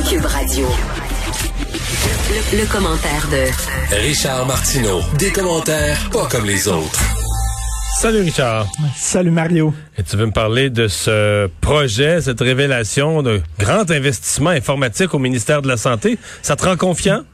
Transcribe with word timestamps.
Cube 0.00 0.24
Radio. 0.24 0.66
Le, 2.50 2.72
commentaire 2.72 3.28
de 3.30 3.96
Richard 4.06 4.46
Martineau. 4.46 5.00
Des 5.18 5.30
commentaires 5.30 6.08
pas 6.10 6.26
comme 6.30 6.46
les 6.46 6.66
autres. 6.66 6.98
Salut 7.98 8.20
Richard. 8.20 8.68
Salut 8.96 9.30
Mario. 9.30 9.74
Et 9.98 10.02
tu 10.02 10.16
veux 10.16 10.24
me 10.24 10.32
parler 10.32 10.70
de 10.70 10.88
ce 10.88 11.46
projet, 11.60 12.22
cette 12.22 12.40
révélation 12.40 13.22
de 13.22 13.42
grand 13.58 13.90
investissement 13.90 14.48
informatique 14.48 15.12
au 15.12 15.18
ministère 15.18 15.60
de 15.60 15.68
la 15.68 15.76
Santé? 15.76 16.16
Ça 16.40 16.56
te 16.56 16.64
rend 16.64 16.78
confiant? 16.78 17.24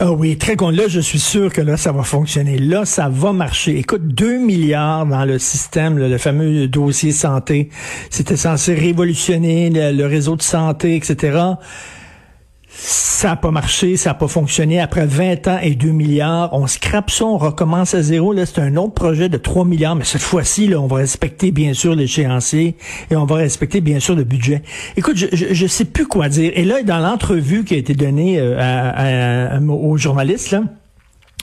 Ah 0.00 0.12
oui, 0.12 0.38
très 0.38 0.56
con. 0.56 0.70
Là, 0.70 0.84
je 0.88 1.00
suis 1.00 1.20
sûr 1.20 1.52
que 1.52 1.60
là, 1.60 1.76
ça 1.76 1.92
va 1.92 2.02
fonctionner. 2.02 2.56
Là, 2.56 2.86
ça 2.86 3.10
va 3.10 3.34
marcher. 3.34 3.78
Écoute, 3.78 4.08
2 4.08 4.38
milliards 4.38 5.04
dans 5.04 5.26
le 5.26 5.38
système, 5.38 5.98
le 5.98 6.16
fameux 6.16 6.66
dossier 6.66 7.12
santé. 7.12 7.68
C'était 8.08 8.36
censé 8.38 8.74
révolutionner 8.74 9.68
le 9.70 10.06
réseau 10.06 10.36
de 10.36 10.42
santé, 10.42 10.96
etc 10.96 11.56
ça 12.78 13.28
n'a 13.28 13.36
pas 13.36 13.50
marché, 13.50 13.96
ça 13.96 14.10
n'a 14.10 14.14
pas 14.14 14.28
fonctionné. 14.28 14.80
Après 14.80 15.06
20 15.06 15.48
ans 15.48 15.58
et 15.62 15.74
2 15.74 15.90
milliards, 15.90 16.50
on 16.52 16.66
scrape 16.66 17.10
ça, 17.10 17.24
on 17.24 17.38
recommence 17.38 17.94
à 17.94 18.02
zéro. 18.02 18.32
Là, 18.32 18.44
c'est 18.44 18.60
un 18.60 18.76
autre 18.76 18.92
projet 18.92 19.28
de 19.28 19.38
3 19.38 19.64
milliards, 19.64 19.96
mais 19.96 20.04
cette 20.04 20.20
fois-ci, 20.20 20.68
là, 20.68 20.80
on 20.80 20.86
va 20.86 20.96
respecter 20.96 21.50
bien 21.52 21.72
sûr 21.72 21.94
l'échéancier 21.94 22.76
et 23.10 23.16
on 23.16 23.24
va 23.24 23.36
respecter 23.36 23.80
bien 23.80 23.98
sûr 23.98 24.14
le 24.14 24.24
budget. 24.24 24.62
Écoute, 24.96 25.16
je, 25.16 25.26
je, 25.32 25.66
sais 25.66 25.86
plus 25.86 26.06
quoi 26.06 26.28
dire. 26.28 26.52
Et 26.54 26.64
là, 26.64 26.82
dans 26.82 26.98
l'entrevue 26.98 27.64
qui 27.64 27.74
a 27.74 27.78
été 27.78 27.94
donnée 27.94 28.38
euh, 28.38 28.56
à, 28.58 29.58
aux 29.60 29.96
journalistes, 29.96 30.50
là, 30.50 30.62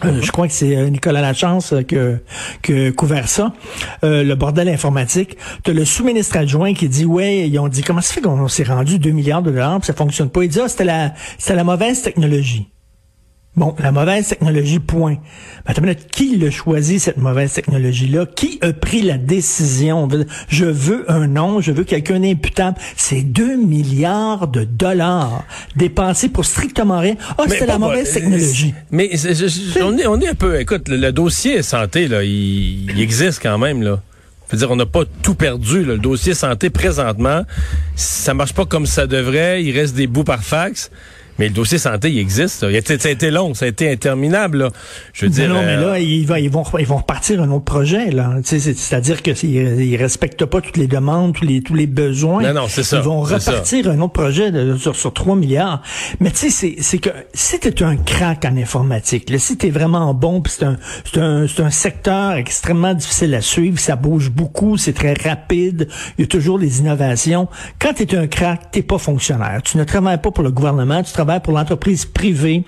euh, 0.06 0.22
je 0.22 0.32
crois 0.32 0.48
que 0.48 0.54
c'est 0.54 0.76
euh, 0.76 0.90
Nicolas 0.90 1.22
Lachance 1.22 1.74
euh, 1.74 1.84
que, 1.84 2.20
que 2.62 2.92
couvert 2.92 3.28
ça, 3.28 3.54
le 4.02 4.34
bordel 4.36 4.70
informatique. 4.70 5.38
Tu 5.64 5.74
le 5.74 5.86
sous-ministre 5.86 6.38
adjoint 6.38 6.74
qui 6.74 6.90
dit 6.90 7.06
ouais, 7.06 7.48
ils 7.50 7.60
ont 7.60 7.68
dit 7.68 7.82
comment 7.84 8.02
ça 8.02 8.14
fait 8.14 8.22
qu'on 8.22 8.48
s'est 8.48 8.64
rendu 8.64 9.00
2 9.00 9.12
milliards 9.12 9.42
de 9.42 9.52
dollars, 9.52 9.80
puis 9.80 9.88
ça 9.88 9.94
fonctionne 9.94 10.30
pas? 10.30 10.44
Il 10.44 10.50
dit 10.50 10.60
ah, 10.60 10.68
c'était 10.68 10.86
la 10.86 11.14
c'était 11.38 11.56
la 11.56 11.64
mauvaise 11.64 12.02
technologie. 12.02 12.73
Bon, 13.56 13.76
la 13.78 13.92
mauvaise 13.92 14.30
technologie, 14.30 14.80
point. 14.80 15.18
Mais 15.80 15.96
qui 15.96 16.38
l'a 16.38 16.50
choisi, 16.50 17.00
cette 17.00 17.18
mauvaise 17.18 17.54
technologie-là? 17.54 18.26
Qui 18.26 18.58
a 18.64 18.74
pris 18.74 19.04
la 19.04 19.20
décision? 19.20 20.08
Je 20.48 20.66
veux 20.66 21.10
un 21.12 21.28
nom, 21.28 21.62
je 21.62 21.72
veux 21.72 21.84
quelqu'un 21.84 22.20
d'imputable. 22.20 22.78
C'est 22.96 23.22
2 23.22 23.58
milliards 23.58 24.48
de 24.48 24.64
dollars 24.64 25.44
dépensés 25.76 26.30
pour 26.30 26.46
strictement 26.46 26.98
rien. 26.98 27.16
Ah, 27.38 27.44
c'est 27.48 27.68
la 27.68 27.78
mauvaise 27.78 28.12
technologie. 28.12 28.74
Mais 28.90 29.12
on, 29.84 30.00
est, 30.00 30.08
on 30.08 30.20
est 30.20 30.30
un 30.30 30.36
peu... 30.36 30.60
Écoute, 30.60 30.90
le, 30.90 31.12
dossier 31.12 31.62
santé, 31.62 32.08
là, 32.08 32.24
il, 32.24 33.00
existe 33.00 33.40
quand 33.40 33.60
même, 33.60 33.84
là. 33.84 34.02
Dire, 34.52 34.70
on 34.70 34.76
n'a 34.76 34.86
pas 34.86 35.04
tout 35.22 35.36
perdu. 35.36 35.84
Le 35.84 35.98
dossier 35.98 36.34
santé, 36.34 36.70
présentement, 36.72 37.42
ça 37.96 38.34
marche 38.34 38.54
pas 38.54 38.66
comme 38.66 38.86
ça 38.86 39.08
devrait. 39.08 39.64
Il 39.64 39.78
reste 39.78 39.96
des 39.96 40.06
bouts 40.06 40.24
par 40.24 40.44
fax. 40.44 40.92
Mais 41.40 41.48
le 41.48 41.54
dossier 41.54 41.78
santé, 41.78 42.12
il 42.12 42.20
existe. 42.20 42.60
Ça. 42.60 42.68
a 42.68 43.12
été 43.12 43.32
long, 43.32 43.54
ça 43.54 43.66
a 43.66 43.68
été 43.68 43.92
interminable. 43.92 44.60
Là. 44.60 44.70
Je 45.14 45.26
veux 45.26 45.32
dire. 45.32 45.50
Non, 45.50 45.62
mais 45.62 45.78
là, 45.78 46.00
ils, 46.00 46.26
vont, 46.26 46.36
ils 46.36 46.50
vont, 46.50 46.64
ils 46.80 46.86
vont 46.86 46.98
repartir 46.98 47.42
un 47.42 47.50
autre 47.52 47.66
projet. 47.66 48.12
là. 48.12 48.36
C'est-à-dire 48.44 49.22
que 49.24 49.32
ils 49.46 49.96
respectent 49.96 50.46
pas 50.46 50.62
toutes 50.62 50.78
les 50.78 50.88
demandes, 50.88 51.34
tous 51.34 51.46
les 51.46 51.62
tous 51.62 51.76
les 51.76 51.88
besoins. 51.88 52.44
Non, 52.44 52.62
non, 52.62 52.68
c'est 52.68 52.84
ça. 52.84 52.98
Ils 52.98 53.04
vont 53.04 53.22
repartir 53.22 53.90
un 53.90 54.00
autre 54.00 54.14
projet 54.14 54.52
de, 54.52 54.78
sur, 54.78 54.96
sur 54.96 55.14
3 55.14 55.36
milliards. 55.36 55.82
Mais 56.20 56.32
tu 56.32 56.50
sais, 56.50 56.76
c'est 56.80 56.98
que 57.00 57.10
si 57.34 57.60
t'es 57.60 57.84
un 57.84 57.96
crack 57.98 58.46
en 58.46 58.58
informatique, 58.58 59.30
là, 59.30 59.40
si 59.40 59.58
t'es 59.58 59.70
vraiment 59.70 60.14
bon, 60.14 60.42
c'est 60.48 60.64
un, 60.64 60.78
un, 61.18 61.46
un 61.46 61.70
secteur 61.70 62.34
extrêmement 62.34 62.94
difficile 62.94 63.34
à 63.36 63.42
suivre, 63.42 63.80
ça 63.80 63.96
bouge 63.96 64.30
beaucoup, 64.30 64.78
c'est 64.78 64.94
très 64.94 65.14
rapide, 65.14 65.88
il 66.18 66.22
y 66.22 66.24
a 66.26 66.28
toujours 66.28 66.60
des 66.60 66.80
innovations. 66.80 67.48
Quand 67.80 67.94
t'es 67.94 68.16
un 68.16 68.28
crack, 68.28 68.72
t'es 68.72 68.84
pas 68.84 68.98
fonctionnaire. 68.98 69.62
Tu 69.64 69.78
ne 69.78 69.84
travailles 69.84 70.22
pas 70.22 70.32
pour 70.32 70.44
le 70.44 70.52
gouvernement, 70.52 71.02
tu 71.04 71.14
pour 71.42 71.54
l'entreprise 71.54 72.06
privée 72.06 72.64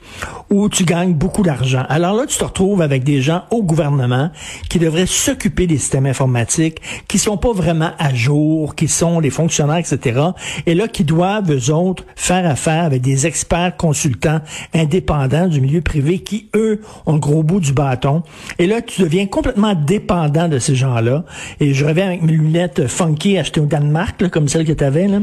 où 0.50 0.70
tu 0.70 0.84
gagnes 0.84 1.14
beaucoup 1.14 1.44
d'argent. 1.44 1.84
Alors 1.90 2.16
là, 2.16 2.26
tu 2.28 2.38
te 2.38 2.44
retrouves 2.44 2.82
avec 2.82 3.04
des 3.04 3.22
gens 3.22 3.44
au 3.52 3.64
gouvernement 3.64 4.32
qui 4.70 4.80
devraient 4.80 5.06
s'occuper 5.06 5.68
des 5.68 5.78
systèmes 5.78 6.06
informatiques, 6.06 6.82
qui 7.08 7.18
sont 7.18 7.38
pas 7.38 7.52
vraiment 7.52 7.92
à 8.00 8.14
jour, 8.14 8.76
qui 8.76 8.88
sont 8.88 9.20
les 9.20 9.30
fonctionnaires, 9.30 9.78
etc. 9.78 10.22
Et 10.66 10.76
là, 10.76 10.88
qui 10.88 11.04
doivent, 11.04 11.52
eux 11.52 11.74
autres, 11.74 12.04
faire 12.16 12.50
affaire 12.50 12.84
avec 12.84 13.02
des 13.02 13.28
experts 13.28 13.76
consultants 13.78 14.42
indépendants 14.74 15.48
du 15.48 15.62
milieu 15.62 15.82
privé 15.82 16.20
qui, 16.20 16.50
eux, 16.56 16.82
ont 17.06 17.14
le 17.14 17.20
gros 17.20 17.44
bout 17.44 17.60
du 17.60 17.74
bâton. 17.74 18.24
Et 18.60 18.68
là, 18.68 18.82
tu 18.82 19.02
deviens 19.02 19.26
complètement 19.26 19.74
dépendant 19.74 20.48
de 20.48 20.60
ces 20.60 20.76
gens-là. 20.76 21.26
Et 21.60 21.74
je 21.74 21.86
reviens 21.86 22.08
avec 22.08 22.22
mes 22.22 22.34
lunettes 22.34 22.88
funky 22.88 23.38
achetées 23.38 23.62
au 23.62 23.66
Danemark, 23.66 24.30
comme 24.30 24.48
celles 24.48 24.66
que 24.66 24.74
tu 24.74 24.84
avais, 24.84 25.08
là. 25.08 25.20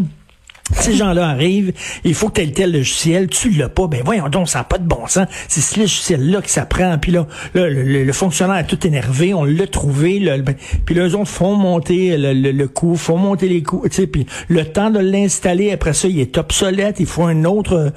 Ces 0.70 0.94
gens-là 0.94 1.28
arrivent, 1.28 1.72
il 2.04 2.14
faut 2.14 2.30
tel 2.30 2.52
tel 2.52 2.72
logiciel, 2.72 3.28
tu 3.28 3.50
l'as 3.50 3.68
pas, 3.68 3.88
ben 3.88 4.00
voyons 4.04 4.28
donc, 4.28 4.48
ça 4.48 4.60
n'a 4.60 4.64
pas 4.64 4.78
de 4.78 4.86
bon 4.86 5.06
sens. 5.08 5.26
C'est 5.48 5.60
ce 5.60 5.80
logiciel-là 5.80 6.40
que 6.40 6.50
ça 6.50 6.66
prend, 6.66 6.96
puis 6.98 7.10
là, 7.10 7.26
le, 7.54 8.12
fonctionnaire 8.12 8.56
est 8.56 8.66
tout 8.66 8.86
énervé, 8.86 9.34
on 9.34 9.44
l'a 9.44 9.66
trouvé, 9.66 10.20
ben, 10.20 10.54
puis 10.86 10.94
là, 10.94 11.08
eux 11.08 11.14
autres 11.14 11.30
font 11.30 11.56
monter 11.56 12.16
le, 12.16 12.32
le, 12.32 12.68
coût, 12.68 12.96
font 12.96 13.16
monter 13.16 13.48
les 13.48 13.62
coûts, 13.62 13.84
puis 14.12 14.26
le 14.48 14.64
temps 14.64 14.90
de 14.90 15.00
l'installer, 15.00 15.72
après 15.72 15.94
ça, 15.94 16.06
il 16.06 16.20
est 16.20 16.38
obsolète, 16.38 17.00
il 17.00 17.06
faut 17.06 17.24
un 17.24 17.44
autre... 17.44 17.92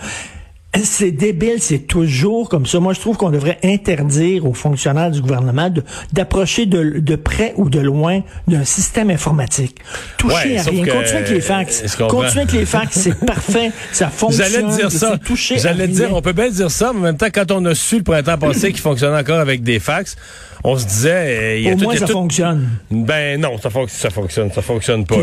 C'est 0.84 1.12
débile, 1.12 1.58
c'est 1.60 1.88
toujours 1.88 2.50
comme 2.50 2.66
ça. 2.66 2.80
Moi, 2.80 2.94
je 2.94 3.00
trouve 3.00 3.18
qu'on 3.18 3.30
devrait 3.30 3.58
interdire 3.64 4.46
aux 4.46 4.54
fonctionnaires 4.54 5.12
du 5.12 5.22
gouvernement 5.22 5.72
d'approcher 6.14 6.66
de, 6.66 7.00
de, 7.00 7.16
près 7.16 7.54
ou 7.58 7.70
de 7.70 7.80
loin 7.80 8.22
d'un 8.48 8.64
système 8.64 9.10
informatique. 9.10 9.78
Toucher 10.18 10.58
à 10.58 10.64
rien. 10.64 10.86
Continuez 10.86 11.18
avec 11.18 11.30
les 11.30 11.42
fax. 11.42 11.98
Continuez 11.98 12.42
avec 12.42 12.52
les 12.54 12.66
fax, 12.66 13.00
c'est 13.00 13.26
parfait, 13.26 13.72
ça 13.92 14.10
fonctionne. 14.10 14.52
J'allais 14.52 14.76
dire 14.76 14.92
ça. 14.92 15.18
J'allais 15.58 15.88
dire, 15.88 16.14
on 16.14 16.22
peut 16.22 16.34
bien 16.34 16.50
dire 16.50 16.72
ça, 16.72 16.92
mais 16.94 17.00
en 17.00 17.04
même 17.04 17.18
temps, 17.18 17.28
quand 17.34 17.52
on 17.52 17.64
a 17.66 17.76
su 17.76 17.98
le 17.98 18.04
printemps 18.04 18.38
passé 18.38 18.72
qu'il 18.72 18.82
fonctionnait 18.82 19.18
encore 19.18 19.40
avec 19.40 19.64
des 19.64 19.80
fax, 19.80 20.16
on 20.64 20.78
se 20.78 20.86
disait... 20.86 21.60
Il 21.60 21.68
y 21.68 21.70
a 21.70 21.74
Au 21.74 21.78
moins, 21.78 21.96
ça 21.96 22.08
fonctionne. 22.08 22.70
Ben 22.90 23.40
non, 23.40 23.58
ça, 23.60 23.70
ça 23.88 24.10
fonctionne, 24.10 24.52
ça 24.52 24.62
fonctionne 24.64 25.06
pas. 25.06 25.16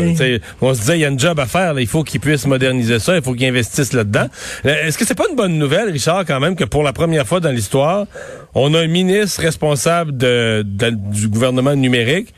On 0.61 0.73
se 0.73 0.79
disait, 0.79 0.97
il 0.97 1.01
y 1.01 1.05
a 1.05 1.09
une 1.09 1.19
job 1.19 1.37
à 1.39 1.45
faire, 1.45 1.77
il 1.79 1.87
faut 1.87 2.03
qu'ils 2.03 2.21
puissent 2.21 2.47
moderniser 2.47 2.99
ça, 2.99 3.15
il 3.15 3.21
faut 3.21 3.33
qu'ils 3.33 3.47
investissent 3.47 3.93
là-dedans. 3.93 4.27
Euh, 4.65 4.87
est-ce 4.87 4.97
que 4.97 5.05
c'est 5.05 5.15
pas 5.15 5.25
une 5.29 5.35
bonne 5.35 5.42
nouvelle, 5.51 5.89
Richard, 5.89 6.25
quand 6.25 6.39
même, 6.39 6.55
que 6.55 6.63
pour 6.63 6.83
la 6.83 6.93
première 6.93 7.27
fois 7.27 7.39
dans 7.39 7.51
l'histoire, 7.51 8.05
on 8.53 8.73
a 8.73 8.79
un 8.79 8.87
ministre 8.87 9.41
responsable 9.41 10.13
du 10.15 11.27
gouvernement 11.27 11.75
numérique 11.75 12.33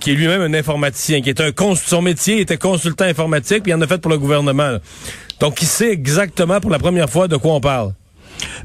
qui 0.00 0.12
est 0.12 0.14
lui-même 0.14 0.40
un 0.40 0.54
informaticien, 0.54 1.20
qui 1.20 1.28
est 1.28 1.40
un 1.40 1.52
son 1.74 2.02
métier 2.02 2.40
était 2.40 2.56
consultant 2.56 3.04
informatique, 3.04 3.62
puis 3.62 3.72
il 3.72 3.74
en 3.74 3.80
a 3.82 3.86
fait 3.86 3.98
pour 3.98 4.10
le 4.10 4.18
gouvernement. 4.18 4.78
Donc, 5.40 5.60
il 5.60 5.68
sait 5.68 5.90
exactement 5.90 6.60
pour 6.60 6.70
la 6.70 6.78
première 6.78 7.10
fois 7.10 7.28
de 7.28 7.36
quoi 7.36 7.52
on 7.52 7.60
parle. 7.60 7.92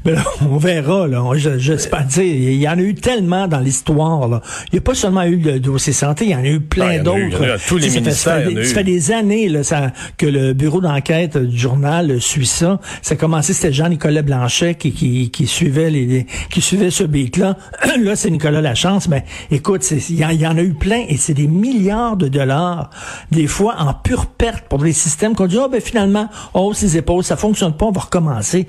Mais 0.04 0.12
là, 0.12 0.24
on 0.50 0.56
verra, 0.56 1.06
là. 1.06 1.22
J'espère 1.34 2.04
dire, 2.04 2.24
il 2.24 2.54
y 2.54 2.68
en 2.68 2.78
a 2.78 2.82
eu 2.82 2.94
tellement 2.94 3.48
dans 3.48 3.60
l'histoire, 3.60 4.28
là. 4.28 4.40
Il 4.72 4.74
n'y 4.74 4.78
a 4.78 4.82
pas 4.82 4.94
seulement 4.94 5.22
eu 5.24 5.36
le 5.36 5.60
dossier 5.60 5.92
santé, 5.92 6.26
il 6.26 6.30
y 6.30 6.34
en 6.34 6.44
a 6.44 6.48
eu 6.48 6.60
plein 6.60 7.02
d'autres. 7.02 7.56
Tous 7.68 7.78
les 7.78 7.90
ministères. 7.90 8.14
Ça, 8.14 8.50
fait, 8.50 8.64
ça 8.64 8.74
fait 8.74 8.84
des 8.84 9.12
années, 9.12 9.48
là, 9.48 9.62
ça, 9.62 9.92
que 10.16 10.26
le 10.26 10.52
bureau 10.52 10.80
d'enquête 10.80 11.36
du 11.36 11.56
journal 11.56 12.20
suit 12.20 12.46
ça. 12.46 12.80
Ça 13.02 13.14
a 13.14 13.16
commencé, 13.16 13.52
c'était 13.52 13.72
Jean-Nicolas 13.72 14.22
Blanchet 14.22 14.74
qui, 14.74 14.92
qui, 14.92 15.30
qui, 15.30 15.46
suivait 15.46 15.90
les, 15.90 16.26
qui 16.50 16.60
suivait 16.60 16.90
ce 16.90 17.04
beat-là. 17.04 17.56
là, 17.98 18.16
c'est 18.16 18.30
Nicolas 18.30 18.60
Lachance. 18.60 19.08
Mais 19.08 19.24
écoute, 19.50 19.88
il 19.90 20.16
y, 20.16 20.22
y, 20.22 20.46
en 20.46 20.56
a 20.56 20.62
eu 20.62 20.74
plein 20.74 21.04
et 21.08 21.16
c'est 21.16 21.34
des 21.34 21.48
milliards 21.48 22.16
de 22.16 22.28
dollars, 22.28 22.90
des 23.30 23.46
fois 23.46 23.76
en 23.78 23.94
pure 23.94 24.26
perte 24.26 24.66
pour 24.68 24.78
des 24.78 24.92
systèmes 24.92 25.34
qu'on 25.34 25.46
dit, 25.46 25.58
oh, 25.58 25.68
ben 25.68 25.80
finalement, 25.80 26.28
oh, 26.54 26.72
ses 26.72 26.96
épaules, 26.96 27.24
ça 27.24 27.36
fonctionne 27.36 27.72
pas, 27.76 27.86
on 27.86 27.92
va 27.92 28.02
recommencer. 28.02 28.66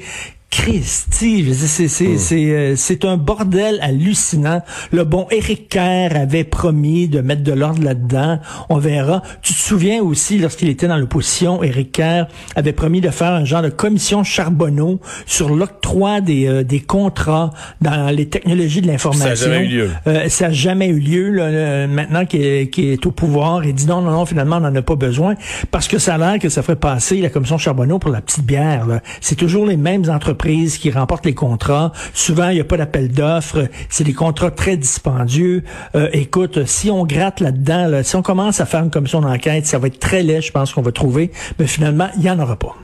Christy, 0.50 1.54
c'est 1.54 2.36
euh, 2.36 2.74
c'est 2.78 3.04
un 3.04 3.18
bordel 3.18 3.80
hallucinant. 3.82 4.62
Le 4.94 5.04
bon 5.04 5.28
Eric 5.30 5.68
Kerr 5.68 6.16
avait 6.16 6.46
promis 6.46 7.10
de 7.10 7.20
mettre 7.20 7.44
de 7.44 7.52
l'ordre 7.52 7.84
là-dedans. 7.84 8.40
On 8.70 8.78
verra. 8.78 9.22
Tu 9.42 9.54
te 9.54 9.60
souviens 9.60 10.02
aussi 10.02 10.38
lorsqu'il 10.38 10.70
était 10.70 10.88
dans 10.88 10.96
l'opposition, 10.96 11.64
Eric 11.64 11.92
Kerr 11.92 12.28
avait 12.56 12.72
promis 12.72 13.02
de 13.02 13.10
faire 13.10 13.34
un 13.34 13.44
genre 13.44 13.62
de 13.62 13.70
commission 13.70 14.24
Charbonneau 14.24 15.02
sur 15.26 15.54
l'octroi 15.54 16.22
des 16.22 16.48
euh, 16.48 16.64
des 16.64 16.80
contrats 16.80 17.50
dans 17.82 18.10
les 18.16 18.30
technologies 18.30 18.82
de 18.82 18.88
l'information. 18.88 19.36
Ça 19.36 19.50
n'a 19.50 19.54
jamais 19.54 19.66
eu 19.66 19.70
lieu. 19.70 19.90
Euh, 20.08 20.30
ça 20.30 20.48
n'a 20.48 20.54
jamais 20.54 20.88
eu 20.88 21.00
lieu. 21.00 21.30
Là, 21.30 21.88
maintenant 21.88 22.26
qu'il 22.26 22.42
est, 22.42 22.80
est, 22.80 23.06
au 23.06 23.12
pouvoir, 23.12 23.66
il 23.66 23.74
dit 23.74 23.86
non 23.86 24.02
non 24.02 24.12
non 24.12 24.26
finalement 24.26 24.58
on 24.58 24.62
n'en 24.62 24.76
a 24.76 24.82
pas 24.82 24.96
besoin 24.96 25.36
parce 25.72 25.90
que 25.90 25.98
ça 25.98 26.16
a 26.16 26.18
l'air 26.18 26.40
que 26.40 26.48
ça 26.48 26.62
ferait 26.62 26.78
passer 26.78 27.20
la 27.20 27.30
commission 27.30 27.58
Charbonneau 27.58 28.00
pour 28.00 28.12
la 28.12 28.22
petite 28.22 28.46
bière. 28.46 28.88
C'est 29.20 29.36
toujours 29.36 29.66
les 29.66 29.78
mêmes 29.78 30.10
entreprises 30.10 30.38
qui 30.80 30.92
remportent 30.92 31.26
les 31.26 31.34
contrats. 31.34 31.92
Souvent, 32.14 32.50
il 32.50 32.56
n'y 32.56 32.62
a 32.62 32.66
pas 32.66 32.78
d'appel 32.78 33.10
d'offres. 33.10 33.68
C'est 33.90 34.04
des 34.04 34.14
contrats 34.14 34.52
très 34.52 34.78
dispendieux. 34.78 35.64
Euh, 35.96 36.10
écoute, 36.14 36.66
si 36.66 36.90
on 36.90 37.06
gratte 37.06 37.40
là-dedans, 37.40 38.02
si 38.04 38.16
on 38.16 38.22
commence 38.22 38.62
à 38.62 38.66
faire 38.66 38.84
une 38.84 38.92
commission 38.92 39.22
d'enquête, 39.22 39.66
ça 39.66 39.80
va 39.80 39.88
être 39.88 40.00
très 40.00 40.24
laid, 40.24 40.42
je 40.42 40.52
pense 40.52 40.74
qu'on 40.74 40.82
va 40.82 40.92
trouver. 40.92 41.32
Mais 41.60 41.68
finalement, 41.68 42.10
il 42.16 42.22
n'y 42.22 42.30
en 42.30 42.40
aura 42.40 42.56
pas. 42.56 42.76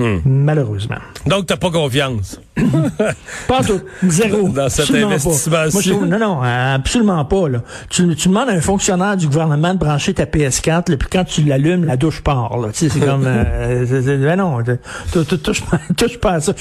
Hmm. 0.00 0.18
Malheureusement. 0.24 0.96
Donc, 1.26 1.46
t'as 1.46 1.56
pas 1.56 1.70
confiance? 1.70 2.40
pas 3.48 3.62
tout. 3.62 3.80
Zéro. 4.04 4.48
Dans 4.48 4.68
cet 4.68 4.90
investissement-ci? 4.90 5.94
Non, 5.96 6.18
non, 6.18 6.42
absolument 6.42 7.24
pas. 7.24 7.48
Là. 7.48 7.62
Tu, 7.90 8.14
tu, 8.16 8.28
demandes 8.28 8.48
à 8.48 8.52
un 8.52 8.60
fonctionnaire 8.60 9.16
du 9.16 9.26
gouvernement 9.26 9.72
de 9.72 9.78
brancher 9.78 10.12
ta 10.12 10.24
PS4, 10.24 10.90
là, 10.90 10.96
puis 10.96 11.08
quand 11.10 11.24
tu 11.24 11.42
l'allumes, 11.44 11.84
la 11.84 11.96
douche 11.96 12.22
part. 12.22 12.58
Là. 12.58 12.68
Tu 12.72 12.78
sais, 12.78 12.88
c'est 12.88 13.00
comme... 13.06 13.24
Euh, 13.24 14.18
ben 14.18 14.36
non, 14.36 14.58
touche, 15.12 16.18
pas 16.20 16.32
à 16.32 16.40
ça. 16.40 16.54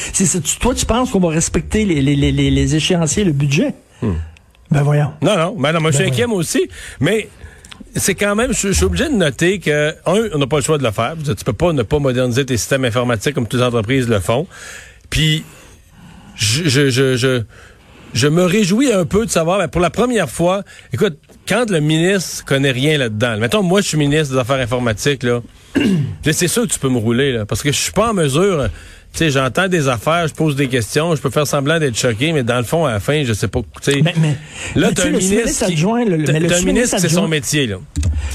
toi, 0.60 0.76
tu 0.76 0.86
penses 0.86 1.10
qu'on 1.10 1.20
va 1.20 1.30
respecter 1.30 1.86
les, 1.86 2.02
les, 2.02 2.16
les, 2.16 2.52
les 2.52 2.76
échéanciers, 2.76 3.24
le 3.24 3.32
budget? 3.32 3.74
Hmm. 4.02 4.14
Ben 4.70 4.82
voyons. 4.82 5.12
Non, 5.22 5.38
non, 5.38 5.56
ben 5.58 5.72
non, 5.72 5.82
moi 5.82 5.92
je 5.92 5.98
suis 5.98 6.06
ben 6.06 6.12
inquiet 6.12 6.28
moi 6.28 6.38
aussi, 6.38 6.70
mais 7.00 7.30
c'est 7.96 8.16
quand 8.16 8.36
même, 8.36 8.54
je, 8.54 8.72
suis 8.72 8.84
obligé 8.84 9.06
de 9.06 9.14
noter 9.14 9.60
que, 9.60 9.92
un, 10.06 10.30
on 10.34 10.40
n'a 10.40 10.48
pas 10.48 10.58
le 10.58 10.64
choix 10.64 10.78
de 10.78 10.84
le 10.84 10.92
faire. 10.92 11.16
Tu 11.24 11.44
peux 11.44 11.54
pas 11.54 11.74
ne 11.74 11.84
pas 11.84 12.00
moderniser 12.00 12.46
tes 12.46 12.58
systèmes 12.58 12.86
informatiques 12.86 13.36
comme 13.36 13.48
toutes 13.48 13.60
les 13.60 13.66
entreprises 13.66 14.08
le 14.08 14.20
font. 14.20 14.48
Puis, 15.10 15.44
je, 16.36 16.68
je, 16.68 16.90
je, 16.90 17.44
je, 18.14 18.28
me 18.28 18.44
réjouis 18.44 18.92
un 18.92 19.06
peu 19.06 19.26
de 19.26 19.32
savoir, 19.32 19.60
ben, 19.60 19.68
pour 19.68 19.82
la 19.82 19.92
première 19.92 20.30
fois, 20.30 20.64
écoute, 20.92 21.18
quand 21.48 21.70
le 21.70 21.80
ministre 21.80 22.44
connaît 22.46 22.72
rien 22.72 22.98
là-dedans, 22.98 23.38
mettons, 23.38 23.62
moi, 23.62 23.82
je 23.82 23.90
suis 23.90 23.98
ministre 23.98 24.34
des 24.34 24.40
Affaires 24.40 24.60
informatiques, 24.60 25.24
là, 25.24 25.42
c'est 26.24 26.48
sûr 26.48 26.64
que 26.64 26.74
tu 26.74 26.80
peux 26.80 26.90
me 26.90 26.98
rouler, 26.98 27.34
là, 27.34 27.46
parce 27.46 27.62
que 27.62 27.72
je 27.72 27.78
suis 27.78 27.92
pas 27.92 28.10
en 28.10 28.14
mesure 28.14 28.70
tu 29.14 29.20
sais, 29.20 29.30
j'entends 29.30 29.68
des 29.68 29.88
affaires, 29.88 30.28
je 30.28 30.34
pose 30.34 30.56
des 30.56 30.68
questions, 30.68 31.16
je 31.16 31.22
peux 31.22 31.30
faire 31.30 31.46
semblant 31.46 31.80
d'être 31.80 31.96
choqué, 31.96 32.34
mais 32.34 32.42
dans 32.42 32.58
le 32.58 32.64
fond, 32.64 32.86
à 32.86 32.94
la 32.94 33.00
fin, 33.00 33.24
je 33.24 33.34
sais 33.34 33.48
pas. 33.48 33.62
Tu 33.82 33.92
sais, 33.92 34.02
mais, 34.02 34.14
mais, 34.20 34.36
là, 34.76 34.90
t'as 34.94 35.06
un 35.06 35.12
ministre, 35.12 35.66
adjoint, 35.66 36.04
le, 36.04 36.18
mais 36.18 36.40
le 36.40 36.66
ministre, 36.66 36.98
c'est 37.00 37.10
son 37.10 37.28
métier 37.28 37.68
là. 37.68 37.78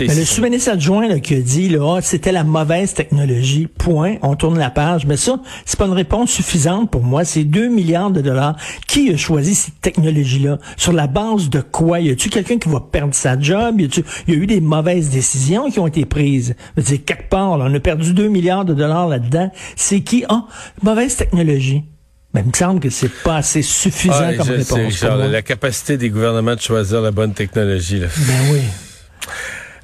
Mais 0.00 0.14
le 0.14 0.24
sous-ministre 0.24 0.70
adjoint 0.70 1.08
là, 1.08 1.18
qui 1.18 1.34
a 1.34 1.40
dit 1.40 1.68
là, 1.68 1.96
ah, 1.96 2.00
c'était 2.00 2.32
la 2.32 2.44
mauvaise 2.44 2.94
technologie. 2.94 3.66
Point. 3.66 4.16
On 4.22 4.36
tourne 4.36 4.58
la 4.58 4.70
page. 4.70 5.06
Mais 5.06 5.16
ça, 5.16 5.40
c'est 5.64 5.78
pas 5.78 5.86
une 5.86 5.92
réponse 5.92 6.30
suffisante 6.30 6.90
pour 6.90 7.02
moi. 7.02 7.24
C'est 7.24 7.44
2 7.44 7.68
milliards 7.68 8.10
de 8.10 8.20
dollars. 8.20 8.56
Qui 8.86 9.12
a 9.12 9.16
choisi 9.16 9.54
cette 9.54 9.80
technologie-là? 9.80 10.58
Sur 10.76 10.92
la 10.92 11.06
base 11.06 11.50
de 11.50 11.60
quoi? 11.60 12.00
Y 12.00 12.10
a-tu 12.10 12.28
quelqu'un 12.28 12.58
qui 12.58 12.68
va 12.68 12.80
perdre 12.80 13.14
sa 13.14 13.38
job? 13.38 13.80
Y 13.80 13.84
a-tu 13.86 14.04
y 14.28 14.32
a 14.32 14.34
eu 14.34 14.46
des 14.46 14.60
mauvaises 14.60 15.10
décisions 15.10 15.70
qui 15.70 15.80
ont 15.80 15.86
été 15.86 16.04
prises? 16.04 16.54
C'est 16.80 16.98
quelque 16.98 17.28
part, 17.28 17.58
là, 17.58 17.66
on 17.68 17.74
a 17.74 17.80
perdu 17.80 18.12
2 18.14 18.28
milliards 18.28 18.64
de 18.64 18.74
dollars 18.74 19.08
là-dedans. 19.08 19.50
C'est 19.76 20.00
qui? 20.00 20.24
Ah, 20.28 20.46
mauvaise 20.82 21.16
technologie. 21.16 21.84
Mais 22.34 22.42
il 22.42 22.48
me 22.48 22.52
semble 22.52 22.80
que 22.80 22.90
c'est 22.90 23.10
pas 23.22 23.36
assez 23.36 23.62
suffisant 23.62 24.34
comme 24.36 24.48
réponse. 24.48 25.02
la 25.02 25.42
capacité 25.42 25.96
des 25.96 26.10
gouvernements 26.10 26.54
de 26.54 26.60
choisir 26.60 27.00
la 27.00 27.10
bonne 27.10 27.32
technologie. 27.32 28.00
Là. 28.00 28.08
Ben 28.26 28.52
oui. 28.52 28.60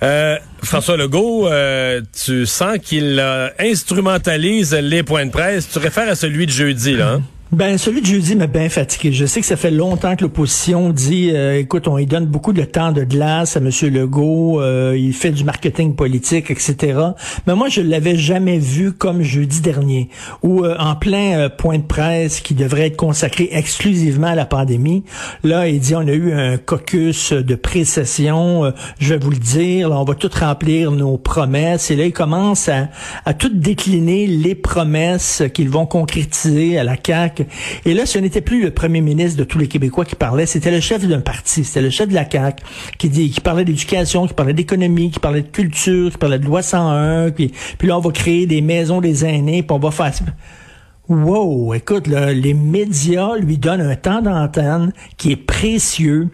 Euh, 0.03 0.37
François 0.63 0.99
Legault, 0.99 1.49
euh, 1.49 2.03
tu 2.13 2.45
sens 2.45 2.79
qu'il 2.83 3.23
instrumentalise 3.59 4.75
les 4.75 5.03
points 5.03 5.25
de 5.25 5.31
presse. 5.31 5.69
Tu 5.71 5.79
réfères 5.79 6.09
à 6.09 6.15
celui 6.15 6.47
de 6.47 6.51
jeudi, 6.51 6.95
là. 6.95 7.13
Hein? 7.13 7.23
Ben, 7.55 7.79
celui 7.79 8.01
de 8.01 8.07
jeudi 8.07 8.35
m'a 8.35 8.49
bien 8.49 8.69
fatigué. 8.69 9.13
Je 9.13 9.27
sais 9.27 9.39
que 9.39 9.47
ça 9.47 9.55
fait 9.55 9.71
longtemps 9.71 10.17
que 10.17 10.23
l'opposition 10.23 10.91
dit, 10.91 11.31
euh, 11.31 11.61
écoute, 11.61 11.87
on 11.87 11.99
lui 11.99 12.07
donne 12.07 12.27
beaucoup 12.27 12.53
de 12.53 12.65
temps 12.65 12.91
de 12.91 13.05
glace 13.05 13.57
à 13.57 13.61
M. 13.61 13.71
Legault, 13.93 14.61
euh, 14.61 14.97
il 14.99 15.13
fait 15.13 15.31
du 15.31 15.45
marketing 15.45 15.95
politique, 15.95 16.51
etc. 16.51 16.99
Mais 17.47 17.55
moi, 17.55 17.69
je 17.69 17.81
l'avais 17.81 18.17
jamais 18.17 18.59
vu 18.59 18.91
comme 18.91 19.23
jeudi 19.23 19.61
dernier, 19.61 20.09
où 20.43 20.65
euh, 20.65 20.75
en 20.81 20.97
plein 20.97 21.49
point 21.49 21.79
de 21.79 21.85
presse 21.85 22.41
qui 22.41 22.55
devrait 22.55 22.89
être 22.89 22.97
consacré 22.97 23.49
exclusivement 23.53 24.27
à 24.27 24.35
la 24.35 24.47
pandémie, 24.47 25.05
là, 25.45 25.69
il 25.69 25.79
dit, 25.79 25.95
on 25.95 26.09
a 26.09 26.13
eu 26.13 26.33
un 26.33 26.57
caucus 26.57 27.33
de 27.33 27.55
précession, 27.55 28.73
je 28.99 29.15
vais 29.15 29.21
vous 29.21 29.31
le 29.31 29.37
dire, 29.37 29.93
on 29.93 30.03
va 30.03 30.17
tout 30.17 30.31
remplir 30.41 30.91
nos 30.91 31.19
promesses. 31.19 31.93
Et 31.93 31.95
là, 31.95 32.05
il 32.05 32.13
commence 32.13 32.69
à, 32.69 32.89
à 33.25 33.33
tout 33.33 33.53
décliner 33.55 34.27
les 34.27 34.57
promesses 34.57 35.45
qu'ils 35.55 35.71
vont 35.71 35.87
concrétiser 35.87 36.79
à 36.79 36.83
la 36.83 36.97
CAQ 37.01 37.44
et 37.85 37.95
là, 37.95 38.07
ce 38.07 38.19
n'était 38.19 38.41
plus 38.41 38.63
le 38.63 38.71
premier 38.71 39.01
ministre 39.01 39.39
de 39.39 39.45
tous 39.45 39.59
les 39.59 39.69
Québécois 39.69 40.05
qui 40.05 40.15
parlait, 40.15 40.47
c'était 40.47 40.71
le 40.71 40.81
chef 40.81 41.07
d'un 41.07 41.21
parti, 41.21 41.65
c'était 41.65 41.83
le 41.83 41.91
chef 41.91 42.09
de 42.09 42.15
la 42.15 42.29
CAQ 42.29 42.63
qui, 42.99 43.09
dit, 43.09 43.31
qui 43.31 43.41
parlait 43.41 43.65
d'éducation, 43.65 44.27
qui 44.27 44.35
parlait 44.35 44.55
d'économie, 44.55 45.11
qui 45.11 45.21
parlait 45.21 45.43
de 45.43 45.49
culture, 45.49 46.11
qui 46.11 46.19
parlait 46.19 46.39
de 46.39 46.47
loi 46.47 46.63
101, 46.63 47.31
puis, 47.31 47.53
puis 47.79 47.89
là, 47.89 47.99
on 47.99 48.01
va 48.01 48.11
créer 48.11 48.47
des 48.47 48.61
maisons 48.61 49.01
des 49.01 49.25
aînés, 49.25 49.63
puis 49.63 49.75
on 49.75 49.79
va 49.79 49.91
faire... 49.91 50.13
Wow, 51.07 51.75
écoute, 51.75 52.07
les 52.07 52.55
médias 52.55 53.37
lui 53.37 53.59
donnent 53.59 53.83
un 53.83 53.95
temps 53.95 54.23
d'antenne 54.23 54.91
qui 55.19 55.33
est 55.33 55.37
précieux 55.37 56.31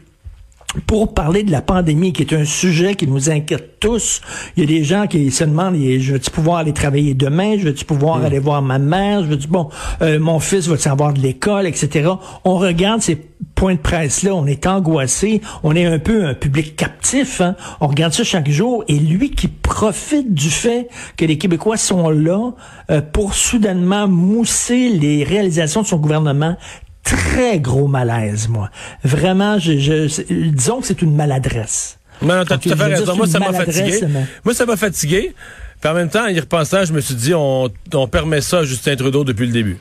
pour 0.87 1.14
parler 1.14 1.43
de 1.43 1.50
la 1.50 1.62
pandémie, 1.62 2.12
qui 2.12 2.22
est 2.22 2.32
un 2.32 2.44
sujet 2.44 2.94
qui 2.94 3.06
nous 3.06 3.31
inquiète 3.31 3.81
tous. 3.81 4.20
Il 4.56 4.61
y 4.61 4.64
a 4.64 4.78
des 4.78 4.84
gens 4.84 5.06
qui 5.06 5.31
se 5.31 5.44
demandent, 5.44 5.76
je 5.76 6.12
veux-tu 6.12 6.31
pouvoir 6.31 6.58
aller 6.58 6.72
travailler 6.72 7.14
demain? 7.14 7.56
Je 7.58 7.64
veux-tu 7.64 7.84
pouvoir 7.84 8.19
mm. 8.19 8.25
aller 8.25 8.38
voir 8.38 8.62
ma 8.62 8.78
mère? 8.78 9.25
Je 9.25 9.31
veux-tu, 9.31 9.49
bon, 9.49 9.69
euh, 10.02 10.20
mon 10.20 10.38
fils 10.38 10.69
va-tu 10.69 10.88
avoir 10.88 11.12
de 11.12 11.20
l'école, 11.20 11.67
etc. 11.67 12.11
On 12.44 12.56
regarde 12.56 13.00
ces 13.00 13.17
points 13.55 13.75
de 13.75 13.81
presse-là, 13.81 14.34
on 14.34 14.46
est 14.46 14.67
angoissé, 14.67 15.40
on 15.62 15.75
est 15.75 15.84
un 15.84 15.99
peu 15.99 16.25
un 16.25 16.34
public 16.34 16.76
captif, 16.76 17.40
hein? 17.40 17.56
on 17.81 17.88
regarde 17.88 18.12
ça 18.12 18.25
chaque 18.25 18.49
jour, 18.49 18.84
et 18.88 18.99
lui 18.99 19.31
qui 19.31 19.49
profite 19.49 20.32
du 20.32 20.50
fait 20.50 20.88
que 21.17 21.25
les 21.25 21.38
Québécois 21.38 21.76
sont 21.76 22.11
là 22.11 22.52
euh, 22.90 23.00
pour 23.00 23.34
soudainement 23.34 24.08
mousser 24.08 24.90
les 24.90 25.25
réalisations 25.25 25.82
de 25.82 25.87
son 25.87 25.96
gouvernement, 25.99 26.56
très 27.02 27.58
gros 27.58 27.87
malaise, 27.88 28.49
moi. 28.49 28.70
Vraiment, 29.05 29.58
je, 29.58 29.79
je 29.79 30.23
disons 30.50 30.81
que 30.81 30.87
c'est 30.87 31.02
une 31.02 31.14
maladresse. 31.14 31.99
Non, 32.23 32.44
t'as 32.47 32.58
tout 32.58 32.70
à 32.73 32.76
fait 32.76 32.85
raison. 32.85 33.17
Moi, 33.17 33.26
ça 33.26 33.38
m'a 33.38 33.52
fatigué. 33.52 34.00
Moi, 34.44 34.55
ça 34.55 34.67
m'a 34.67 34.76
fatigué. 34.76 35.35
Puis 35.81 35.91
en 35.91 35.94
même 35.94 36.11
temps, 36.11 36.25
en 36.25 36.29
y 36.29 36.38
repensant, 36.38 36.85
je 36.85 36.93
me 36.93 37.00
suis 37.00 37.14
dit, 37.14 37.32
on, 37.35 37.70
on 37.94 38.06
permet 38.06 38.43
ça 38.43 38.58
à 38.58 38.64
Justin 38.64 38.97
Trudeau 38.97 39.25
depuis 39.25 39.47
le 39.47 39.52
début. 39.52 39.79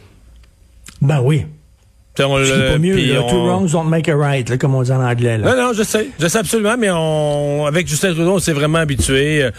Ben 1.01 1.19
oui. 1.21 1.45
C'est 2.15 2.23
pas 2.25 2.77
mieux, 2.77 2.97
two 3.29 3.45
wrongs 3.45 3.71
don't 3.71 3.88
make 3.88 4.09
a 4.09 4.15
right, 4.15 4.57
comme 4.57 4.75
on 4.75 4.81
dit 4.81 4.91
en 4.91 5.01
anglais. 5.01 5.38
Non, 5.38 5.56
non, 5.56 5.73
je 5.73 5.83
sais, 5.83 6.09
je 6.19 6.27
sais 6.27 6.38
absolument, 6.38 6.75
mais 6.77 6.89
on, 6.91 7.65
avec 7.65 7.88
Justin 7.88 8.13
Trudeau, 8.13 8.33
on 8.33 8.39
s'est 8.39 8.51
vraiment 8.51 8.79
habitué. 8.79 9.50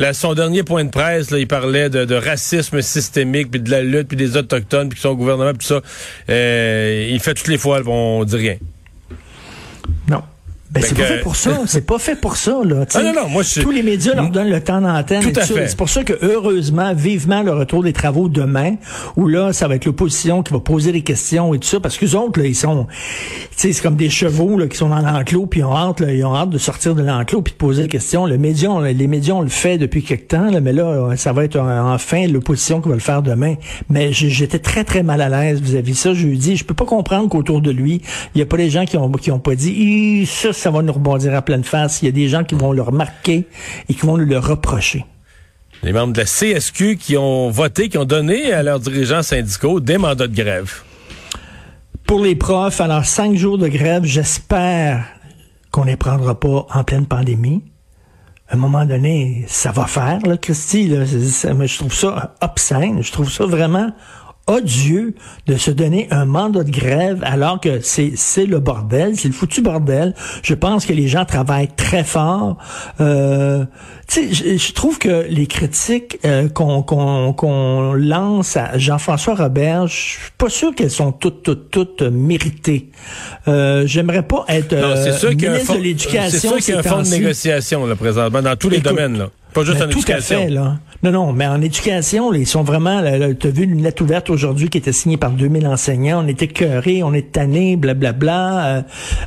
Euh, 0.00 0.12
son 0.12 0.34
dernier 0.34 0.64
point 0.64 0.84
de 0.84 0.90
presse, 0.90 1.30
là, 1.30 1.38
il 1.38 1.46
parlait 1.46 1.90
de, 1.90 2.14
racisme 2.14 2.82
systémique, 2.82 3.50
puis 3.50 3.60
de 3.60 3.70
la 3.70 3.82
lutte, 3.82 4.08
puis 4.08 4.16
des 4.16 4.36
autochtones, 4.36 4.88
puis 4.88 5.00
son 5.00 5.14
gouvernement, 5.14 5.50
puis 5.50 5.58
tout 5.58 5.74
ça. 5.74 5.80
Euh, 6.30 7.08
il 7.08 7.20
fait 7.20 7.34
toutes 7.34 7.48
les 7.48 7.58
fois, 7.58 7.80
on 7.86 8.24
dit 8.24 8.36
rien. 8.36 8.56
Ben, 10.70 10.82
c'est 10.82 10.94
pas 10.94 11.04
fait 11.04 11.20
pour 11.22 11.36
ça. 11.36 11.50
C'est 11.66 11.86
pas 11.86 11.98
fait 11.98 12.16
pour 12.16 12.36
ça, 12.36 12.60
là. 12.64 12.84
Ah, 12.94 13.02
non, 13.02 13.12
non, 13.14 13.28
moi, 13.28 13.42
Tous 13.44 13.70
les 13.70 13.82
médias 13.82 14.14
leur 14.14 14.30
donnent 14.30 14.50
le 14.50 14.60
temps 14.60 14.80
d'antenne. 14.80 15.22
Tout 15.22 15.40
à 15.40 15.44
fait. 15.44 15.68
C'est 15.68 15.76
pour 15.76 15.88
ça 15.88 16.04
que, 16.04 16.12
heureusement, 16.22 16.92
vivement 16.94 17.42
le 17.42 17.52
retour 17.52 17.82
des 17.82 17.92
travaux 17.92 18.28
demain, 18.28 18.74
où 19.16 19.28
là, 19.28 19.52
ça 19.52 19.68
va 19.68 19.76
être 19.76 19.86
l'opposition 19.86 20.42
qui 20.42 20.52
va 20.52 20.60
poser 20.60 20.92
des 20.92 21.02
questions 21.02 21.54
et 21.54 21.58
tout 21.58 21.68
ça, 21.68 21.80
parce 21.80 21.96
que 21.96 22.06
autres, 22.16 22.40
là, 22.40 22.46
ils 22.46 22.54
sont, 22.54 22.86
tu 22.86 23.56
sais, 23.56 23.72
c'est 23.72 23.82
comme 23.82 23.96
des 23.96 24.10
chevaux, 24.10 24.58
là, 24.58 24.66
qui 24.66 24.76
sont 24.76 24.88
dans 24.88 25.00
l'enclos, 25.00 25.46
puis 25.46 25.60
ils 25.60 25.64
ont 25.64 25.76
hâte, 25.76 26.00
là, 26.00 26.12
ils 26.12 26.24
ont 26.24 26.34
hâte 26.34 26.50
de 26.50 26.58
sortir 26.58 26.94
de 26.94 27.02
l'enclos 27.02 27.42
puis 27.42 27.52
de 27.52 27.58
poser 27.58 27.82
des 27.82 27.88
questions. 27.88 28.26
Le 28.26 28.38
média, 28.38 28.70
les 28.80 29.06
médias, 29.06 29.34
on 29.34 29.42
le 29.42 29.48
fait 29.48 29.78
depuis 29.78 30.02
quelque 30.02 30.28
temps, 30.28 30.50
là, 30.50 30.60
mais 30.60 30.72
là, 30.72 31.16
ça 31.16 31.32
va 31.32 31.44
être 31.44 31.58
enfin 31.58 32.26
l'opposition 32.26 32.80
qui 32.80 32.88
va 32.88 32.94
le 32.94 33.00
faire 33.00 33.22
demain. 33.22 33.54
Mais 33.88 34.12
j'étais 34.12 34.58
très, 34.58 34.84
très 34.84 35.02
mal 35.02 35.20
à 35.22 35.28
l'aise 35.28 35.60
vis-à-vis 35.60 35.94
ça. 35.94 36.14
Je 36.14 36.26
lui 36.26 36.38
dis, 36.38 36.56
je 36.56 36.64
peux 36.64 36.74
pas 36.74 36.84
comprendre 36.84 37.28
qu'autour 37.28 37.60
de 37.60 37.70
lui, 37.70 38.02
il 38.34 38.38
y 38.38 38.42
a 38.42 38.46
pas 38.46 38.56
des 38.56 38.70
gens 38.70 38.84
qui 38.84 38.96
ont, 38.96 39.10
qui 39.12 39.30
ont 39.30 39.38
pas 39.38 39.54
dit, 39.54 40.26
ça, 40.26 40.52
ça 40.58 40.70
va 40.70 40.82
nous 40.82 40.92
rebondir 40.92 41.34
à 41.34 41.42
pleine 41.42 41.64
face. 41.64 42.02
Il 42.02 42.06
y 42.06 42.08
a 42.08 42.12
des 42.12 42.28
gens 42.28 42.44
qui 42.44 42.54
vont 42.54 42.72
le 42.72 42.82
remarquer 42.82 43.46
et 43.88 43.94
qui 43.94 44.06
vont 44.06 44.16
le 44.16 44.38
reprocher. 44.38 45.04
Les 45.82 45.92
membres 45.92 46.12
de 46.12 46.18
la 46.18 46.24
CSQ 46.24 46.96
qui 46.96 47.16
ont 47.16 47.50
voté, 47.50 47.88
qui 47.88 47.98
ont 47.98 48.04
donné 48.04 48.52
à 48.52 48.62
leurs 48.62 48.80
dirigeants 48.80 49.22
syndicaux 49.22 49.80
des 49.80 49.96
mandats 49.96 50.26
de 50.26 50.34
grève. 50.34 50.82
Pour 52.04 52.20
les 52.20 52.34
profs, 52.34 52.80
alors 52.80 53.04
cinq 53.04 53.36
jours 53.36 53.58
de 53.58 53.68
grève, 53.68 54.04
j'espère 54.04 55.04
qu'on 55.70 55.82
ne 55.84 55.90
les 55.90 55.96
prendra 55.96 56.38
pas 56.38 56.66
en 56.72 56.82
pleine 56.82 57.06
pandémie. 57.06 57.62
À 58.48 58.54
un 58.54 58.56
moment 58.56 58.86
donné, 58.86 59.44
ça 59.46 59.72
va 59.72 59.86
faire, 59.86 60.18
là, 60.26 60.38
Christy. 60.38 60.88
je 60.88 61.78
trouve 61.78 61.94
ça 61.94 62.34
obscène. 62.40 63.02
Je 63.02 63.12
trouve 63.12 63.30
ça 63.30 63.44
vraiment 63.44 63.92
odieux 64.48 65.14
de 65.46 65.56
se 65.56 65.70
donner 65.70 66.08
un 66.10 66.24
mandat 66.24 66.64
de 66.64 66.70
grève 66.70 67.20
alors 67.22 67.60
que 67.60 67.80
c'est 67.80 68.12
c'est 68.16 68.46
le 68.46 68.58
bordel, 68.58 69.16
c'est 69.16 69.28
le 69.28 69.34
foutu 69.34 69.60
bordel. 69.62 70.14
Je 70.42 70.54
pense 70.54 70.86
que 70.86 70.92
les 70.92 71.06
gens 71.06 71.24
travaillent 71.24 71.74
très 71.76 72.04
fort. 72.04 72.56
Euh, 73.00 73.64
je, 74.10 74.56
je 74.56 74.72
trouve 74.72 74.98
que 74.98 75.26
les 75.28 75.46
critiques 75.46 76.18
euh, 76.24 76.48
qu'on 76.48 76.82
qu'on 76.82 77.92
lance 77.92 78.56
à 78.56 78.78
Jean-François 78.78 79.34
Robert, 79.34 79.86
je 79.86 79.96
suis 79.96 80.32
pas 80.36 80.48
sûr 80.48 80.74
qu'elles 80.74 80.90
sont 80.90 81.12
toutes 81.12 81.42
toutes 81.42 81.70
toutes 81.70 82.02
méritées. 82.02 82.88
Euh, 83.46 83.86
J'aimerais 83.86 84.22
pas 84.22 84.44
être 84.48 84.74
non, 84.74 84.96
sûr 85.12 85.30
euh, 85.30 85.34
ministre 85.34 85.76
de 85.76 85.82
l'éducation. 85.82 86.30
C'est 86.30 86.48
sûr 86.48 86.56
qu'il 86.56 86.74
y 86.74 86.76
a 86.76 86.80
un 86.80 86.82
fonds 86.82 87.02
de 87.02 87.08
négociation 87.08 87.86
là 87.86 87.96
présentement 87.96 88.42
dans 88.42 88.56
tous 88.56 88.70
les 88.70 88.80
domaines 88.80 89.18
là. 89.18 89.30
Pas 89.58 89.64
juste 89.64 89.82
en 89.82 89.88
tout 89.88 89.98
éducation. 89.98 90.38
À 90.38 90.42
fait, 90.42 90.50
là. 90.50 90.78
Non, 91.02 91.12
non, 91.12 91.32
mais 91.32 91.46
en 91.46 91.62
éducation, 91.62 92.32
là, 92.32 92.38
ils 92.38 92.46
sont 92.46 92.64
vraiment. 92.64 93.00
Tu 93.38 93.46
as 93.46 93.50
vu 93.50 93.64
une 93.64 93.82
lettre 93.82 94.02
ouverte 94.02 94.30
aujourd'hui 94.30 94.68
qui 94.68 94.78
était 94.78 94.92
signée 94.92 95.16
par 95.16 95.30
2000 95.30 95.66
enseignants. 95.68 96.24
On 96.24 96.28
était 96.28 96.48
cœurés, 96.48 97.04
on 97.04 97.14
est 97.14 97.32
tannés, 97.32 97.76
blablabla. 97.76 98.66
Euh, 98.66 98.82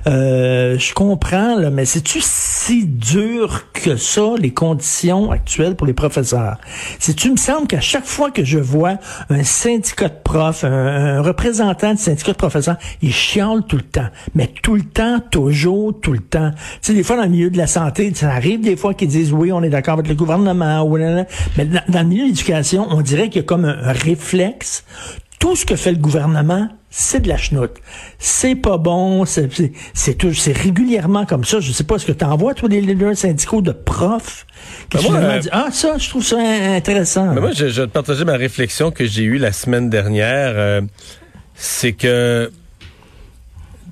euh, 0.08 0.78
je 0.78 0.94
comprends, 0.94 1.56
là, 1.58 1.70
mais 1.70 1.86
c'est-tu 1.86 2.20
si 2.22 2.86
dur 2.86 3.72
que 3.72 3.96
ça, 3.96 4.34
les 4.38 4.52
conditions 4.52 5.32
actuelles 5.32 5.76
pour 5.76 5.88
les 5.88 5.94
professeurs? 5.94 6.58
C'est-tu 7.00 7.32
me 7.32 7.38
semble 7.38 7.68
qu'à 7.68 7.80
chaque 7.80 8.06
fois 8.06 8.32
que 8.32 8.44
je 8.44 8.60
vois 8.60 8.96
un 9.30 9.44
syndicat 9.44 10.10
de 10.10 10.20
profs, 10.24 10.66
un, 10.66 11.22
représentant 11.22 11.94
du 11.94 12.02
syndicat 12.02 12.34
de 12.34 12.38
professeurs, 12.38 12.78
il 13.02 13.14
chiale 13.14 13.64
tout 13.66 13.78
le 13.78 13.84
temps. 13.84 14.10
Mais 14.36 14.50
tout 14.62 14.76
le 14.76 14.84
temps, 14.84 15.22
toujours, 15.32 15.98
tout 16.02 16.12
le 16.12 16.20
temps. 16.20 16.52
Tu 16.52 16.58
sais, 16.82 16.94
des 16.94 17.04
fois, 17.04 17.16
dans 17.16 17.24
le 17.24 17.30
milieu 17.30 17.50
de 17.50 17.58
la 17.58 17.68
santé, 17.68 18.12
ça 18.14 18.30
arrive 18.32 18.60
des 18.60 18.76
fois 18.76 18.94
qu'ils 18.94 19.08
disent 19.08 19.32
oui, 19.32 19.54
on 19.54 19.64
est 19.64 19.70
d'accord 19.70 19.94
avec 19.94 20.10
le 20.10 20.16
gouvernement, 20.22 20.84
ou 20.84 20.98
mais 20.98 21.66
dans, 21.66 22.00
le 22.00 22.04
milieu 22.04 22.24
de 22.24 22.30
l'éducation, 22.30 22.88
on 22.90 23.01
dirait 23.01 23.30
qu'il 23.30 23.42
y 23.42 23.44
a 23.44 23.48
comme 23.48 23.66
un, 23.66 23.92
réflexe. 23.92 24.84
Tout 25.40 25.56
ce 25.56 25.66
que 25.66 25.75
fait 25.75 25.92
le 25.92 25.98
gouvernement, 25.98 26.70
c'est 26.92 27.22
de 27.22 27.28
la 27.28 27.38
chenoute. 27.38 27.72
C'est 28.20 28.54
pas 28.54 28.78
bon, 28.78 29.25
c'est 29.25 29.50
c'est 29.94 30.58
régulièrement 30.58 31.25
comme 31.25 31.44
ça. 31.44 31.60
Je 31.60 31.72
sais 31.72 31.84
pas, 31.84 31.98
ce 31.98 32.06
que 32.06 32.12
tu 32.12 32.24
envoies, 32.24 32.54
toi, 32.54 32.70
des 32.70 32.80
leaders 32.80 33.18
syndicaux 33.18 33.62
de 33.62 33.72
profs 33.72 34.46
qui 34.92 34.98
ben 35.08 35.22
moi, 35.22 35.40
disent, 35.40 35.50
ah, 35.51 35.70
ça, 35.72 35.98
je 35.98 36.10
trouve 36.10 36.24
ça 36.24 36.38
intéressant. 36.38 37.30
Mais 37.30 37.36
ben 37.36 37.42
moi, 37.42 37.51
je, 37.54 37.70
je 37.70 37.82
vais 37.82 37.88
te 37.88 37.94
partager 37.94 38.24
ma 38.24 38.38
réflexion 38.38 38.92
que 38.92 39.06
j'ai 39.06 39.24
eue 39.24 39.40
la 39.40 39.51
semaine 39.51 39.90
dernière. 39.90 40.54
Euh, 40.56 40.82
c'est 41.56 41.94
que 41.94 42.51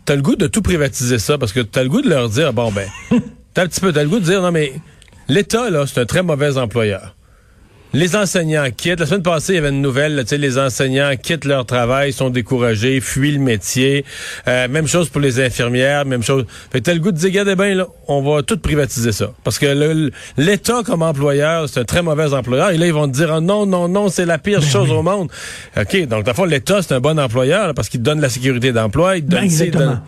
t'as 0.10 0.16
le 0.16 0.24
goût 0.24 0.36
de 0.36 0.48
tout 0.48 0.64
privatiser 0.64 1.20
ça 1.20 1.38
parce 1.38 1.54
que 1.54 1.60
t'as 1.60 1.84
le 1.84 1.90
goût 1.90 2.02
de 2.02 2.10
leur 2.10 2.30
dire, 2.30 2.52
bon, 2.52 2.72
ben, 2.72 2.88
t'as 3.54 3.64
un 3.64 3.68
petit 3.68 3.80
peu, 3.80 3.94
t'as 3.94 4.04
le 4.04 4.10
goût 4.10 4.20
de 4.20 4.26
dire, 4.26 4.42
non, 4.42 4.52
mais 4.52 4.74
l'État, 5.30 5.70
là, 5.70 5.86
c'est 5.88 6.02
un 6.02 6.06
très 6.06 6.24
mauvais 6.24 6.58
employeur. 6.58 7.16
Les 7.92 8.16
enseignants 8.16 8.68
quittent. 8.76 9.00
La 9.00 9.08
semaine 9.08 9.24
passée, 9.24 9.54
il 9.54 9.56
y 9.56 9.58
avait 9.58 9.70
une 9.70 9.82
nouvelle. 9.82 10.14
Là, 10.16 10.24
les 10.32 10.58
enseignants 10.60 11.12
quittent 11.22 11.46
leur 11.46 11.66
travail, 11.66 12.14
sont 12.14 12.30
découragés, 12.30 13.02
fuient 13.02 13.32
le 13.32 13.40
métier. 13.40 14.06
Euh, 14.48 14.68
même 14.68 14.88
chose 14.88 15.10
pour 15.10 15.22
les 15.22 15.44
infirmières, 15.44 16.06
même 16.06 16.22
chose. 16.22 16.46
Fait 16.72 16.82
que 16.82 16.86
t'as 16.86 16.94
le 16.94 17.00
goût 17.00 17.12
de 17.12 17.18
dire, 17.18 17.30
regardez 17.30 17.56
bien, 17.56 17.74
là, 17.74 17.88
on 18.08 18.22
va 18.22 18.44
tout 18.44 18.60
privatiser 18.60 19.12
ça. 19.12 19.32
Parce 19.44 19.58
que 19.58 20.12
l'État 20.38 20.84
comme 20.86 21.02
employeur, 21.02 21.68
c'est 21.68 21.80
un 21.80 21.84
très 21.84 22.04
mauvais 22.04 22.32
employeur. 22.32 22.70
Et 22.70 22.78
là, 22.78 22.86
ils 22.86 22.94
vont 22.94 23.08
te 23.08 23.14
dire, 23.14 23.34
oh, 23.36 23.42
non, 23.42 23.66
non, 23.66 23.88
non, 23.88 24.10
c'est 24.10 24.26
la 24.26 24.38
pire 24.38 24.60
ben 24.60 24.68
chose 24.68 24.92
au 24.92 25.02
monde. 25.02 25.32
OK, 25.76 26.08
donc, 26.08 26.28
la 26.28 26.36
fois, 26.36 26.46
l'État, 26.46 26.84
c'est 26.84 26.94
un 26.94 27.00
bon 27.00 27.20
employeur 27.20 27.74
parce 27.74 27.90
qu'il 27.90 28.04
donne 28.04 28.22
la 28.22 28.30
sécurité 28.30 28.72
d'emploi. 28.72 29.18
Il 29.18 29.26
donne, 29.26 29.48
ben, 29.48 30.04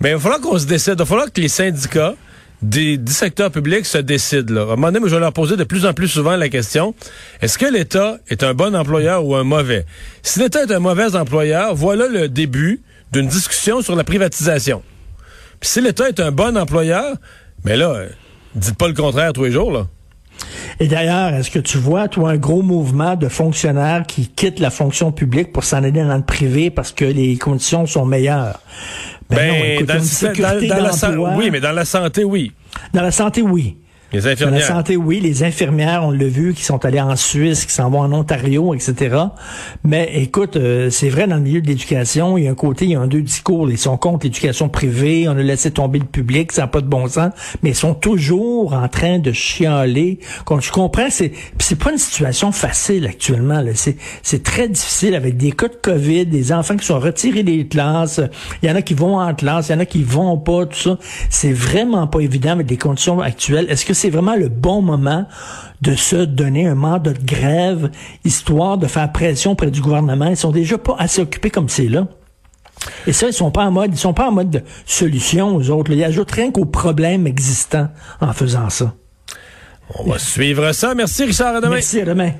Mais 0.00 0.10
il 0.10 0.14
va 0.16 0.20
falloir 0.20 0.40
qu'on 0.42 0.58
se 0.58 0.66
décide. 0.66 0.94
Il 0.96 0.98
va 0.98 1.06
falloir 1.06 1.32
que 1.32 1.40
les 1.40 1.48
syndicats 1.48 2.14
des, 2.62 2.96
du 2.96 3.12
secteur 3.12 3.50
public 3.50 3.84
se 3.86 3.98
décident. 3.98 4.54
Là. 4.54 4.60
À 4.62 4.64
un 4.64 4.66
moment 4.76 4.92
donné, 4.92 5.08
je 5.08 5.14
vais 5.14 5.20
leur 5.20 5.32
poser 5.32 5.56
de 5.56 5.64
plus 5.64 5.84
en 5.86 5.92
plus 5.92 6.08
souvent 6.08 6.36
la 6.36 6.48
question, 6.48 6.94
est-ce 7.40 7.58
que 7.58 7.66
l'État 7.66 8.18
est 8.28 8.42
un 8.42 8.54
bon 8.54 8.74
employeur 8.74 9.24
ou 9.24 9.34
un 9.34 9.44
mauvais? 9.44 9.84
Si 10.22 10.40
l'État 10.40 10.62
est 10.62 10.72
un 10.72 10.78
mauvais 10.78 11.14
employeur, 11.14 11.74
voilà 11.74 12.08
le 12.08 12.28
début 12.28 12.82
d'une 13.12 13.28
discussion 13.28 13.82
sur 13.82 13.96
la 13.96 14.04
privatisation. 14.04 14.82
Puis 15.60 15.70
si 15.70 15.80
l'État 15.80 16.08
est 16.08 16.20
un 16.20 16.32
bon 16.32 16.56
employeur, 16.56 17.16
mais 17.64 17.76
là, 17.76 18.04
dites 18.54 18.76
pas 18.76 18.88
le 18.88 18.94
contraire 18.94 19.32
tous 19.32 19.44
les 19.44 19.52
jours, 19.52 19.72
là. 19.72 19.86
Et 20.80 20.88
d'ailleurs, 20.88 21.32
est-ce 21.32 21.50
que 21.50 21.58
tu 21.58 21.78
vois, 21.78 22.08
toi, 22.08 22.32
un 22.32 22.36
gros 22.36 22.60
mouvement 22.60 23.16
de 23.16 23.28
fonctionnaires 23.28 24.02
qui 24.06 24.28
quittent 24.28 24.60
la 24.60 24.68
fonction 24.68 25.10
publique 25.10 25.50
pour 25.50 25.64
s'en 25.64 25.78
aller 25.78 25.92
dans 25.92 26.16
le 26.16 26.24
privé 26.24 26.68
parce 26.70 26.92
que 26.92 27.06
les 27.06 27.38
conditions 27.38 27.86
sont 27.86 28.04
meilleures? 28.04 28.60
Ben, 29.28 29.84
dans, 29.84 29.94
la, 29.94 31.36
oui, 31.36 31.50
mais 31.50 31.60
dans 31.60 31.72
la 31.72 31.84
santé, 31.84 32.22
oui. 32.24 32.52
Dans 32.92 33.02
la 33.02 33.10
santé, 33.10 33.42
oui. 33.42 33.76
Les 34.12 34.28
infirmières. 34.28 34.60
la 34.60 34.66
santé, 34.66 34.96
oui, 34.96 35.18
les 35.20 35.42
infirmières, 35.42 36.04
on 36.04 36.12
l'a 36.12 36.28
vu, 36.28 36.54
qui 36.54 36.62
sont 36.62 36.84
allées 36.84 37.00
en 37.00 37.16
Suisse, 37.16 37.64
qui 37.64 37.72
s'en 37.72 37.90
vont 37.90 38.00
en 38.00 38.12
Ontario, 38.12 38.72
etc. 38.72 39.16
Mais 39.82 40.10
écoute, 40.14 40.56
euh, 40.56 40.90
c'est 40.90 41.08
vrai 41.08 41.26
dans 41.26 41.36
le 41.36 41.42
milieu 41.42 41.60
de 41.60 41.66
l'éducation, 41.66 42.38
il 42.38 42.44
y 42.44 42.48
a 42.48 42.52
un 42.52 42.54
côté, 42.54 42.84
il 42.84 42.92
y 42.92 42.94
a 42.94 43.00
un 43.00 43.08
deux 43.08 43.20
discours. 43.20 43.68
Ils 43.68 43.78
sont 43.78 43.96
contre 43.96 44.26
l'éducation 44.26 44.68
privée, 44.68 45.28
on 45.28 45.32
a 45.32 45.42
laissé 45.42 45.72
tomber 45.72 45.98
le 45.98 46.04
public, 46.04 46.52
ça 46.52 46.62
n'a 46.62 46.68
pas 46.68 46.80
de 46.80 46.86
bon 46.86 47.08
sens, 47.08 47.32
mais 47.62 47.70
ils 47.70 47.76
sont 47.76 47.94
toujours 47.94 48.74
en 48.74 48.88
train 48.88 49.18
de 49.18 49.32
chialer. 49.32 50.20
Quand 50.44 50.60
je 50.60 50.70
comprends, 50.70 51.10
c'est 51.10 51.32
c'est 51.58 51.78
pas 51.78 51.90
une 51.90 51.98
situation 51.98 52.52
facile 52.52 53.06
actuellement. 53.06 53.62
C'est 53.74 53.96
c'est 54.22 54.44
très 54.44 54.68
difficile 54.68 55.16
avec 55.16 55.36
des 55.36 55.50
cas 55.50 55.68
de 55.68 55.76
COVID, 55.82 56.26
des 56.26 56.52
enfants 56.52 56.76
qui 56.76 56.86
sont 56.86 57.00
retirés 57.00 57.42
des 57.42 57.66
classes. 57.66 58.20
Il 58.62 58.68
y 58.68 58.72
en 58.72 58.76
a 58.76 58.82
qui 58.82 58.94
vont 58.94 59.18
en 59.18 59.34
classe, 59.34 59.68
il 59.68 59.72
y 59.72 59.74
en 59.74 59.80
a 59.80 59.86
qui 59.86 60.04
vont 60.04 60.38
pas, 60.38 60.66
tout 60.66 60.78
ça. 60.78 60.98
C'est 61.28 61.52
vraiment 61.52 62.06
pas 62.06 62.20
évident 62.20 62.52
avec 62.52 62.70
les 62.70 62.76
conditions 62.76 63.20
actuelles. 63.20 63.66
Est-ce 63.68 63.84
que 63.84 63.94
c'est 63.96 64.05
vraiment 64.10 64.36
le 64.36 64.48
bon 64.48 64.82
moment 64.82 65.26
de 65.82 65.94
se 65.94 66.16
donner 66.16 66.66
un 66.66 66.74
mandat 66.74 67.12
de 67.12 67.24
grève, 67.24 67.90
histoire 68.24 68.78
de 68.78 68.86
faire 68.86 69.10
pression 69.12 69.54
près 69.54 69.70
du 69.70 69.80
gouvernement. 69.80 70.26
Ils 70.26 70.36
sont 70.36 70.50
déjà 70.50 70.78
pas 70.78 70.96
assez 70.98 71.20
occupés 71.20 71.50
comme 71.50 71.68
c'est 71.68 71.88
là. 71.88 72.06
Et 73.06 73.12
ça, 73.12 73.26
ils 73.26 73.32
sont 73.32 73.50
pas 73.50 73.64
en 73.64 73.70
mode, 73.70 73.92
ils 73.92 73.98
sont 73.98 74.14
pas 74.14 74.28
en 74.28 74.32
mode 74.32 74.50
de 74.50 74.62
solution 74.84 75.56
aux 75.56 75.70
autres. 75.70 75.90
Ils 75.92 76.04
ajoutent 76.04 76.30
rien 76.30 76.50
qu'aux 76.50 76.64
problèmes 76.66 77.26
existants 77.26 77.88
en 78.20 78.32
faisant 78.32 78.70
ça. 78.70 78.94
On 79.94 80.10
va 80.10 80.18
suivre 80.18 80.72
ça. 80.72 80.94
Merci 80.94 81.24
Richard, 81.24 81.56
à 81.56 81.60
demain. 81.60 81.74
Merci, 81.74 82.00
à 82.00 82.04
demain. 82.04 82.32